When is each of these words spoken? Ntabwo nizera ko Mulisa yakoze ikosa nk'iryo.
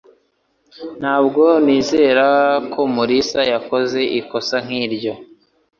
Ntabwo 0.99 1.43
nizera 1.65 2.27
ko 2.71 2.81
Mulisa 2.93 3.41
yakoze 3.53 3.99
ikosa 4.19 4.55
nk'iryo. 4.65 5.13